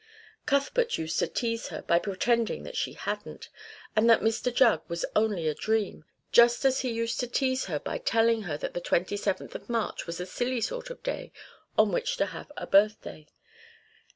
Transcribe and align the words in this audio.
Cuthbert 0.47 0.97
used 0.97 1.19
to 1.19 1.27
tease 1.27 1.67
her 1.67 1.83
by 1.83 1.99
pretending 1.99 2.63
that 2.63 2.75
she 2.75 2.93
hadn't, 2.93 3.49
and 3.95 4.09
that 4.09 4.21
Mr 4.21 4.51
Jugg 4.51 4.81
was 4.87 5.05
only 5.15 5.47
a 5.47 5.53
dream, 5.53 6.05
just 6.31 6.65
as 6.65 6.79
he 6.79 6.89
used 6.89 7.19
to 7.19 7.27
tease 7.27 7.65
her 7.65 7.77
by 7.77 7.99
telling 7.99 8.41
her 8.49 8.57
that 8.57 8.73
the 8.73 8.81
27th 8.81 9.53
of 9.53 9.69
March 9.69 10.07
was 10.07 10.19
a 10.19 10.25
silly 10.25 10.59
sort 10.59 10.89
of 10.89 11.03
day 11.03 11.31
on 11.77 11.91
which 11.91 12.17
to 12.17 12.25
have 12.25 12.51
a 12.57 12.65
birthday. 12.65 13.27